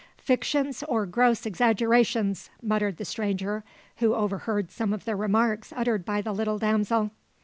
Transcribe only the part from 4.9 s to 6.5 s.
of the remarks uttered by the